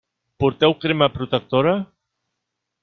Porteu 0.43 0.71
crema 0.85 1.11
protectora? 1.19 1.75